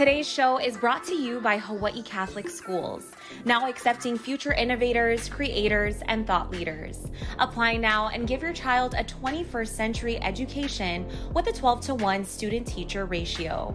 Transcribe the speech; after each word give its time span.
Today's 0.00 0.26
show 0.26 0.56
is 0.56 0.78
brought 0.78 1.04
to 1.04 1.14
you 1.14 1.42
by 1.42 1.58
Hawaii 1.58 2.00
Catholic 2.00 2.48
Schools, 2.48 3.10
now 3.44 3.68
accepting 3.68 4.16
future 4.16 4.54
innovators, 4.54 5.28
creators, 5.28 5.96
and 6.08 6.26
thought 6.26 6.50
leaders. 6.50 7.06
Apply 7.38 7.76
now 7.76 8.08
and 8.08 8.26
give 8.26 8.40
your 8.40 8.54
child 8.54 8.94
a 8.94 9.04
21st 9.04 9.68
century 9.68 10.18
education 10.22 11.06
with 11.34 11.48
a 11.48 11.52
12 11.52 11.82
to 11.82 11.94
1 11.96 12.24
student 12.24 12.66
teacher 12.66 13.04
ratio. 13.04 13.74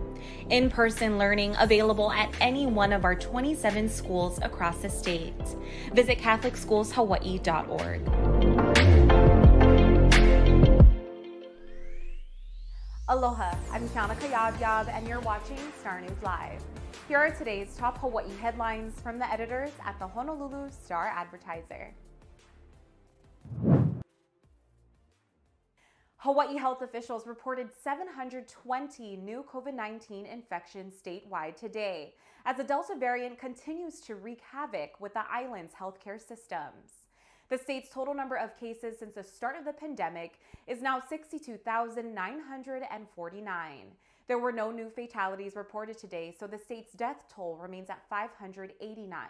In 0.49 0.67
person 0.67 1.19
learning 1.19 1.55
available 1.59 2.11
at 2.11 2.33
any 2.41 2.65
one 2.65 2.91
of 2.91 3.05
our 3.05 3.13
27 3.13 3.87
schools 3.87 4.39
across 4.41 4.77
the 4.79 4.89
state. 4.89 5.35
Visit 5.93 6.17
CatholicSchoolsHawaii.org. 6.17 8.01
Aloha, 13.07 13.55
I'm 13.71 13.87
Kiana 13.89 14.17
Kayabyab, 14.17 14.89
and 14.89 15.07
you're 15.07 15.19
watching 15.19 15.59
Star 15.79 16.01
News 16.01 16.23
Live. 16.23 16.59
Here 17.07 17.19
are 17.19 17.29
today's 17.29 17.75
top 17.75 17.99
Hawaii 17.99 18.35
headlines 18.41 18.99
from 18.99 19.19
the 19.19 19.31
editors 19.31 19.69
at 19.85 19.99
the 19.99 20.07
Honolulu 20.07 20.71
Star 20.71 21.13
Advertiser. 21.15 21.93
Hawaii 26.17 26.57
health 26.57 26.81
officials 26.81 27.27
reported 27.27 27.69
720 27.83 29.17
new 29.17 29.45
COVID 29.53 29.75
19 29.75 30.25
infections 30.25 30.95
statewide 30.99 31.55
today 31.57 32.15
as 32.45 32.57
the 32.57 32.63
Delta 32.63 32.95
variant 32.99 33.37
continues 33.37 33.99
to 34.01 34.15
wreak 34.15 34.41
havoc 34.51 34.99
with 34.99 35.13
the 35.13 35.29
island's 35.31 35.75
healthcare 35.75 36.19
systems. 36.19 37.04
The 37.47 37.59
state's 37.59 37.89
total 37.89 38.15
number 38.15 38.37
of 38.37 38.57
cases 38.57 38.97
since 38.97 39.13
the 39.13 39.23
start 39.23 39.55
of 39.55 39.65
the 39.65 39.73
pandemic 39.73 40.39
is 40.65 40.81
now 40.81 40.99
62,949. 40.99 43.91
There 44.27 44.39
were 44.39 44.51
no 44.51 44.71
new 44.71 44.89
fatalities 44.89 45.55
reported 45.55 45.99
today, 45.99 46.35
so 46.37 46.47
the 46.47 46.57
state's 46.57 46.93
death 46.93 47.25
toll 47.29 47.57
remains 47.57 47.91
at 47.91 48.01
589. 48.09 49.27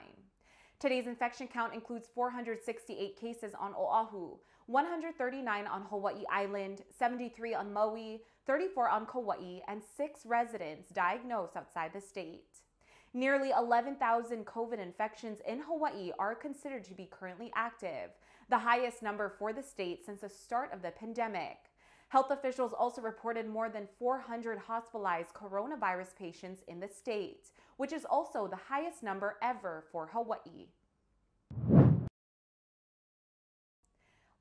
Today's 0.79 1.07
infection 1.07 1.47
count 1.47 1.73
includes 1.73 2.07
468 2.15 3.19
cases 3.19 3.53
on 3.59 3.73
Oahu, 3.75 4.37
139 4.67 5.67
on 5.67 5.81
Hawaii 5.81 6.23
Island, 6.31 6.83
73 6.97 7.53
on 7.53 7.73
Maui, 7.73 8.21
34 8.47 8.89
on 8.89 9.05
Kauai, 9.05 9.59
and 9.67 9.83
six 9.97 10.25
residents 10.25 10.89
diagnosed 10.89 11.57
outside 11.57 11.91
the 11.93 11.99
state. 11.99 12.61
Nearly 13.15 13.51
11,000 13.57 14.45
COVID 14.45 14.77
infections 14.77 15.39
in 15.47 15.61
Hawaii 15.61 16.11
are 16.19 16.35
considered 16.35 16.83
to 16.83 16.93
be 16.93 17.07
currently 17.09 17.49
active, 17.55 18.09
the 18.49 18.57
highest 18.57 19.01
number 19.01 19.33
for 19.39 19.53
the 19.53 19.63
state 19.63 20.05
since 20.05 20.19
the 20.19 20.27
start 20.27 20.73
of 20.73 20.81
the 20.81 20.91
pandemic. 20.91 21.55
Health 22.09 22.29
officials 22.29 22.73
also 22.77 23.01
reported 23.01 23.47
more 23.47 23.69
than 23.69 23.87
400 23.97 24.57
hospitalized 24.57 25.33
coronavirus 25.33 26.13
patients 26.19 26.63
in 26.67 26.81
the 26.81 26.89
state, 26.89 27.51
which 27.77 27.93
is 27.93 28.03
also 28.03 28.47
the 28.47 28.59
highest 28.67 29.01
number 29.01 29.37
ever 29.41 29.85
for 29.93 30.07
Hawaii. 30.07 30.67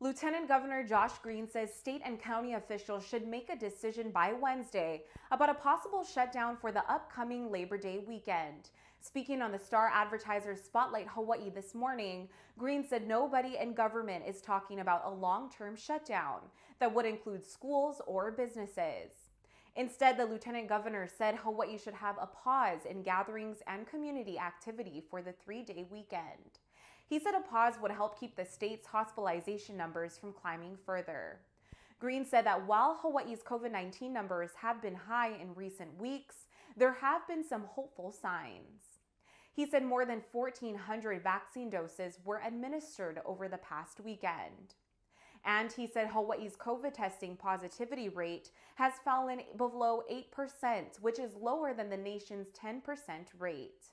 Lieutenant 0.05 0.47
Governor 0.47 0.85
Josh 0.85 1.17
Green 1.23 1.49
says 1.49 1.73
state 1.73 2.03
and 2.05 2.21
county 2.21 2.53
officials 2.53 3.07
should 3.07 3.27
make 3.27 3.49
a 3.49 3.57
decision 3.57 4.11
by 4.11 4.35
Wednesday 4.35 5.05
about 5.31 5.49
a 5.49 5.55
possible 5.55 6.05
shutdown 6.05 6.59
for 6.59 6.71
the 6.71 6.85
upcoming 6.93 7.51
Labor 7.51 7.79
Day 7.79 8.05
weekend. 8.07 8.69
Speaking 9.01 9.41
on 9.41 9.51
the 9.51 9.59
Star 9.59 9.91
Advertiser 9.91 10.57
Spotlight 10.57 11.09
Hawaii 11.09 11.49
this 11.49 11.75
morning, 11.75 12.29
Green 12.59 12.87
said 12.87 13.09
nobody 13.09 13.57
in 13.59 13.73
government 13.73 14.25
is 14.29 14.43
talking 14.43 14.81
about 14.81 15.07
a 15.07 15.11
long 15.11 15.51
term 15.51 15.75
shutdown 15.75 16.41
that 16.81 16.95
would 16.95 17.07
include 17.07 17.43
schools 17.43 18.03
or 18.07 18.31
businesses. 18.31 19.11
Instead, 19.75 20.19
the 20.19 20.27
lieutenant 20.27 20.69
governor 20.69 21.09
said 21.09 21.35
Hawaii 21.37 21.79
should 21.79 21.95
have 21.95 22.17
a 22.21 22.27
pause 22.27 22.81
in 22.85 23.03
gatherings 23.03 23.63
and 23.67 23.87
community 23.87 24.39
activity 24.39 25.03
for 25.09 25.23
the 25.23 25.33
three 25.33 25.63
day 25.63 25.87
weekend. 25.91 26.59
He 27.07 27.19
said 27.19 27.35
a 27.35 27.41
pause 27.41 27.75
would 27.81 27.91
help 27.91 28.19
keep 28.19 28.37
the 28.37 28.45
state's 28.45 28.87
hospitalization 28.87 29.77
numbers 29.77 30.17
from 30.19 30.33
climbing 30.33 30.77
further. 30.85 31.41
Green 31.99 32.25
said 32.25 32.45
that 32.47 32.67
while 32.67 32.99
Hawaii's 33.01 33.43
COVID 33.43 33.71
19 33.71 34.13
numbers 34.13 34.51
have 34.61 34.83
been 34.83 34.95
high 34.95 35.33
in 35.35 35.55
recent 35.55 35.99
weeks, 35.99 36.47
there 36.77 36.95
have 36.95 37.27
been 37.29 37.45
some 37.45 37.65
hopeful 37.65 38.11
signs. 38.11 39.01
He 39.55 39.67
said 39.67 39.85
more 39.85 40.05
than 40.05 40.23
1,400 40.33 41.23
vaccine 41.23 41.71
doses 41.71 42.19
were 42.25 42.43
administered 42.45 43.21
over 43.25 43.49
the 43.49 43.59
past 43.59 44.01
weekend. 44.01 44.75
And 45.45 45.71
he 45.71 45.87
said 45.87 46.09
Hawaii's 46.09 46.57
COVID 46.57 46.95
testing 46.95 47.37
positivity 47.37 48.09
rate 48.09 48.51
has 48.77 48.95
fallen 49.05 49.43
below 49.57 50.03
8%, 50.11 51.01
which 51.01 51.19
is 51.19 51.37
lower 51.37 51.75
than 51.75 51.91
the 51.91 51.97
nation's 51.97 52.49
10% 52.51 52.83
rate. 53.39 53.85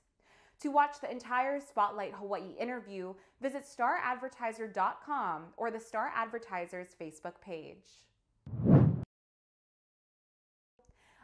To 0.61 0.69
watch 0.69 1.01
the 1.01 1.09
entire 1.09 1.59
Spotlight 1.59 2.13
Hawaii 2.13 2.51
interview, 2.59 3.16
visit 3.41 3.63
staradvertiser.com 3.66 5.44
or 5.57 5.72
the 5.72 5.79
Star 5.79 6.11
Advertiser's 6.16 6.89
Facebook 6.99 7.41
page. 7.44 7.88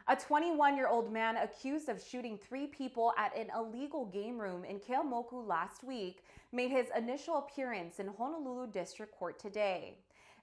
A 0.08 0.16
21 0.16 0.74
year 0.74 0.88
old 0.88 1.12
man 1.12 1.36
accused 1.36 1.88
of 1.88 2.02
shooting 2.02 2.36
three 2.36 2.66
people 2.66 3.12
at 3.16 3.36
an 3.36 3.48
illegal 3.56 4.06
game 4.06 4.40
room 4.40 4.64
in 4.64 4.80
Keaumoku 4.80 5.46
last 5.46 5.84
week 5.84 6.24
made 6.50 6.72
his 6.72 6.86
initial 6.96 7.36
appearance 7.36 8.00
in 8.00 8.08
Honolulu 8.08 8.72
District 8.72 9.14
Court 9.16 9.38
today. 9.38 9.98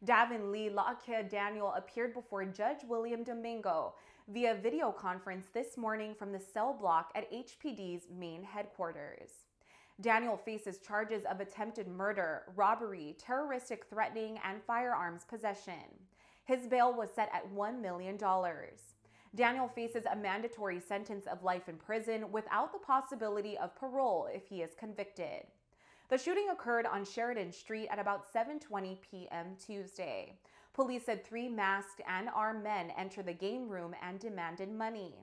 Davin 0.06 0.52
Lee 0.52 0.70
La'akea 0.70 1.30
Daniel 1.30 1.74
appeared 1.76 2.14
before 2.14 2.46
Judge 2.46 2.80
William 2.88 3.24
Domingo 3.24 3.96
via 4.28 4.56
video 4.56 4.92
conference 4.92 5.48
this 5.54 5.78
morning 5.78 6.16
from 6.18 6.32
the 6.32 6.40
cell 6.40 6.76
block 6.80 7.12
at 7.14 7.32
HPD's 7.32 8.08
main 8.10 8.44
headquarters. 8.44 9.46
Daniel 10.02 10.36
faces 10.36 10.80
charges 10.80 11.24
of 11.26 11.40
attempted 11.40 11.88
murder, 11.88 12.42
robbery, 12.56 13.16
terroristic 13.20 13.86
threatening, 13.88 14.40
and 14.44 14.64
firearms 14.64 15.26
possession. 15.26 15.74
His 16.44 16.68
bail 16.68 16.92
was 16.92 17.10
set 17.16 17.30
at 17.34 17.54
$1 17.54 17.80
million. 17.80 18.18
Daniel 19.36 19.68
faces 19.68 20.04
a 20.12 20.16
mandatory 20.16 20.80
sentence 20.80 21.28
of 21.28 21.44
life 21.44 21.70
in 21.70 21.76
prison 21.78 22.32
without 22.32 22.74
the 22.74 22.80
possibility 22.80 23.58
of 23.60 23.76
parole 23.76 24.28
if 24.34 24.48
he 24.48 24.62
is 24.64 24.72
convicted. 24.78 25.44
The 26.10 26.18
shooting 26.18 26.50
occurred 26.52 26.86
on 26.86 27.06
Sheridan 27.06 27.52
Street 27.52 27.88
at 27.90 28.00
about 28.00 28.32
7:20 28.32 28.98
p.m. 29.02 29.56
Tuesday. 29.64 30.40
Police 30.76 31.06
said 31.06 31.24
three 31.24 31.48
masked 31.48 32.02
and 32.06 32.28
armed 32.28 32.62
men 32.62 32.92
entered 32.98 33.28
the 33.28 33.34
game 33.34 33.70
room 33.70 33.96
and 34.02 34.20
demanded 34.20 34.70
money. 34.70 35.14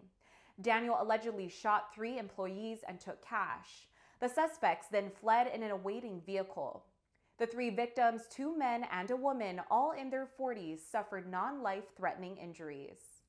Daniel 0.63 0.97
allegedly 0.99 1.47
shot 1.47 1.95
three 1.95 2.19
employees 2.19 2.79
and 2.89 2.99
took 2.99 3.23
cash. 3.23 3.87
The 4.19 4.31
suspects 4.31 4.87
then 4.91 5.11
fled 5.11 5.49
in 5.55 5.62
an 5.62 5.71
awaiting 5.71 6.23
vehicle. 6.25 6.87
The 7.39 7.47
three 7.47 7.69
victims, 7.69 8.23
two 8.31 8.57
men 8.57 8.87
and 8.91 9.11
a 9.11 9.17
woman, 9.17 9.61
all 9.71 9.93
in 9.93 10.09
their 10.09 10.27
40s, 10.41 10.79
suffered 10.91 11.31
non 11.31 11.62
life 11.62 11.85
threatening 11.99 12.39
injuries. 12.39 13.21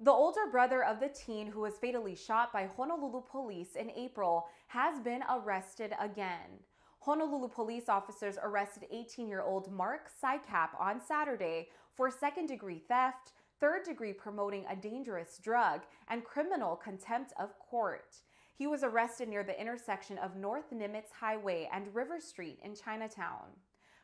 The 0.00 0.10
older 0.10 0.46
brother 0.50 0.82
of 0.82 1.00
the 1.00 1.10
teen 1.10 1.48
who 1.48 1.60
was 1.60 1.76
fatally 1.76 2.14
shot 2.14 2.54
by 2.54 2.70
Honolulu 2.74 3.20
police 3.30 3.76
in 3.76 3.90
April 3.90 4.46
has 4.68 4.98
been 5.00 5.22
arrested 5.28 5.92
again. 6.00 6.60
Honolulu 7.04 7.48
police 7.48 7.90
officers 7.90 8.38
arrested 8.42 8.84
18 8.90 9.28
year 9.28 9.42
old 9.42 9.70
Mark 9.70 10.08
Sykap 10.08 10.70
on 10.80 11.02
Saturday 11.02 11.68
for 11.94 12.10
second 12.10 12.46
degree 12.46 12.78
theft, 12.78 13.32
third 13.60 13.84
degree 13.84 14.14
promoting 14.14 14.64
a 14.70 14.76
dangerous 14.76 15.38
drug, 15.42 15.82
and 16.08 16.24
criminal 16.24 16.76
contempt 16.76 17.34
of 17.38 17.58
court. 17.58 18.16
He 18.54 18.66
was 18.66 18.82
arrested 18.82 19.28
near 19.28 19.42
the 19.44 19.60
intersection 19.60 20.16
of 20.16 20.36
North 20.36 20.70
Nimitz 20.72 21.12
Highway 21.20 21.68
and 21.70 21.94
River 21.94 22.20
Street 22.20 22.58
in 22.64 22.74
Chinatown. 22.74 23.52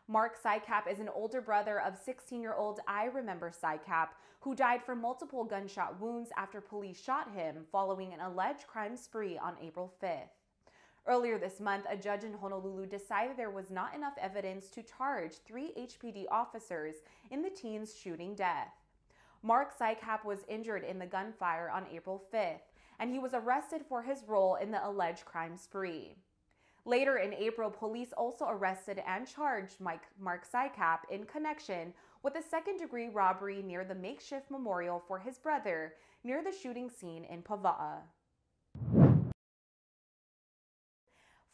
Mark 0.07 0.37
Sykap 0.39 0.87
is 0.87 0.99
an 0.99 1.09
older 1.09 1.41
brother 1.41 1.81
of 1.81 1.97
16 1.97 2.43
year 2.43 2.55
old 2.55 2.81
Iremamber 2.87 3.51
Sykap, 3.59 4.09
who 4.41 4.55
died 4.55 4.83
from 4.85 5.01
multiple 5.01 5.45
gunshot 5.45 5.99
wounds 5.99 6.29
after 6.37 6.61
police 6.61 7.03
shot 7.03 7.33
him 7.35 7.65
following 7.73 8.13
an 8.13 8.21
alleged 8.21 8.67
crime 8.67 8.95
spree 8.95 9.39
on 9.39 9.57
April 9.63 9.91
5th. 10.03 10.40
Earlier 11.07 11.39
this 11.39 11.61
month, 11.61 11.87
a 11.89 11.97
judge 11.97 12.25
in 12.25 12.35
Honolulu 12.35 12.87
decided 12.87 13.37
there 13.37 13.51
was 13.51 13.71
not 13.71 13.95
enough 13.95 14.15
evidence 14.21 14.69
to 14.71 14.83
charge 14.83 15.39
three 15.39 15.73
HPD 15.79 16.27
officers 16.31 16.97
in 17.31 17.43
the 17.43 17.51
teen's 17.51 17.97
shooting 17.97 18.35
death. 18.35 18.73
Mark 19.43 19.77
Sykap 19.77 20.25
was 20.25 20.45
injured 20.49 20.85
in 20.85 20.99
the 20.99 21.07
gunfire 21.07 21.71
on 21.71 21.87
April 21.91 22.23
5th, 22.33 22.61
and 22.99 23.11
he 23.11 23.19
was 23.19 23.33
arrested 23.33 23.83
for 23.89 24.03
his 24.03 24.25
role 24.29 24.57
in 24.57 24.71
the 24.71 24.87
alleged 24.87 25.25
crime 25.25 25.57
spree. 25.57 26.17
Later 26.85 27.17
in 27.17 27.33
April, 27.35 27.71
police 27.71 28.13
also 28.13 28.47
arrested 28.49 29.03
and 29.07 29.27
charged 29.27 29.81
Mike, 29.81 30.03
Mark 30.19 30.47
Sykap 30.47 31.01
in 31.11 31.25
connection 31.25 31.95
with 32.23 32.37
a 32.37 32.43
second 32.43 32.77
degree 32.77 33.09
robbery 33.09 33.63
near 33.63 33.85
the 33.85 33.95
makeshift 33.95 34.51
memorial 34.51 35.03
for 35.07 35.19
his 35.19 35.39
brother 35.39 35.95
near 36.25 36.43
the 36.43 36.53
shooting 36.53 36.91
scene 36.91 37.25
in 37.25 37.43
Pava'a. 37.43 38.03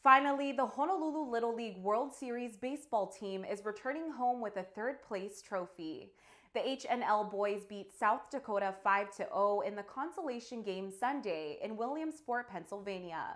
Finally, 0.06 0.52
the 0.52 0.64
Honolulu 0.64 1.28
Little 1.28 1.52
League 1.52 1.78
World 1.78 2.14
Series 2.14 2.56
baseball 2.56 3.08
team 3.08 3.44
is 3.44 3.64
returning 3.64 4.08
home 4.08 4.40
with 4.40 4.56
a 4.56 4.62
third 4.62 5.02
place 5.02 5.42
trophy. 5.42 6.12
The 6.54 6.60
HNL 6.60 7.28
boys 7.28 7.64
beat 7.68 7.90
South 7.92 8.30
Dakota 8.30 8.72
5 8.84 9.08
0 9.12 9.62
in 9.66 9.74
the 9.74 9.82
consolation 9.82 10.62
game 10.62 10.92
Sunday 10.92 11.58
in 11.60 11.76
Williamsport, 11.76 12.48
Pennsylvania. 12.48 13.34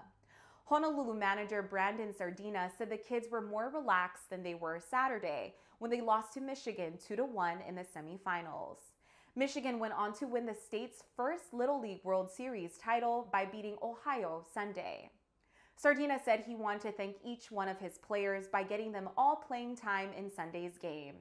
Honolulu 0.67 1.19
manager 1.19 1.61
Brandon 1.61 2.15
Sardina 2.17 2.71
said 2.79 2.89
the 2.89 2.97
kids 2.97 3.27
were 3.29 3.43
more 3.43 3.73
relaxed 3.75 4.31
than 4.31 4.45
they 4.45 4.55
were 4.55 4.79
Saturday 4.79 5.57
when 5.81 5.91
they 5.91 6.01
lost 6.01 6.35
to 6.35 6.41
Michigan 6.41 6.93
2 7.05 7.17
1 7.17 7.63
in 7.69 7.75
the 7.75 7.83
semifinals. 7.83 8.77
Michigan 9.35 9.81
went 9.81 9.95
on 9.95 10.13
to 10.13 10.29
win 10.29 10.47
the 10.47 10.55
state's 10.55 11.03
first 11.17 11.53
Little 11.53 11.81
League 11.81 12.05
World 12.05 12.31
Series 12.31 12.79
title 12.79 13.29
by 13.33 13.45
beating 13.45 13.77
Ohio 13.83 14.45
Sunday. 14.55 15.11
Sardina 15.81 16.19
said 16.23 16.45
he 16.47 16.55
wanted 16.55 16.83
to 16.83 16.93
thank 16.93 17.17
each 17.25 17.51
one 17.51 17.67
of 17.67 17.79
his 17.79 17.97
players 17.97 18.47
by 18.49 18.63
getting 18.63 18.93
them 18.93 19.09
all 19.17 19.37
playing 19.37 19.77
time 19.77 20.11
in 20.13 20.31
Sunday's 20.31 20.77
game. 20.77 21.15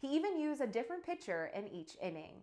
He 0.00 0.08
even 0.16 0.40
used 0.40 0.62
a 0.62 0.66
different 0.66 1.04
pitcher 1.04 1.50
in 1.54 1.68
each 1.68 1.98
inning. 2.02 2.40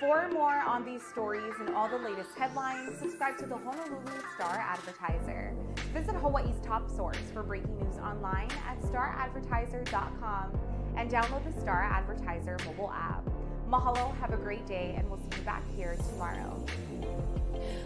For 0.00 0.28
more 0.32 0.58
on 0.58 0.84
these 0.84 1.06
stories 1.06 1.52
and 1.60 1.76
all 1.76 1.88
the 1.88 1.98
latest 1.98 2.30
headlines, 2.36 2.98
subscribe 2.98 3.38
to 3.38 3.46
the 3.46 3.56
Honolulu 3.56 4.20
Star 4.34 4.56
Advertiser. 4.58 5.54
Visit 5.92 6.16
Hawaii's 6.16 6.58
top 6.64 6.90
source 6.90 7.18
for 7.32 7.44
breaking 7.44 7.78
news 7.78 7.98
online 7.98 8.50
at 8.66 8.80
staradvertiser.com 8.80 10.58
and 10.96 11.08
download 11.08 11.44
the 11.44 11.60
Star 11.60 11.84
Advertiser 11.84 12.56
mobile 12.66 12.90
app. 12.90 13.29
Mahalo, 13.70 14.12
have 14.16 14.32
a 14.32 14.36
great 14.36 14.66
day, 14.66 14.96
and 14.98 15.08
we'll 15.08 15.20
see 15.20 15.38
you 15.38 15.44
back 15.44 15.62
here 15.76 15.96
tomorrow. 16.10 16.60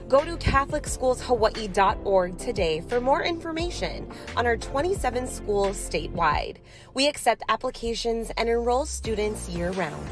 Go 0.08 0.24
to 0.24 0.38
CatholicSchoolsHawaii.org 0.38 2.38
today 2.38 2.80
for 2.80 3.02
more 3.02 3.22
information 3.22 4.10
on 4.34 4.46
our 4.46 4.56
27 4.56 5.26
schools 5.26 5.76
statewide. 5.76 6.56
We 6.94 7.06
accept 7.06 7.42
applications 7.50 8.30
and 8.38 8.48
enroll 8.48 8.86
students 8.86 9.50
year 9.50 9.72
round. 9.72 10.08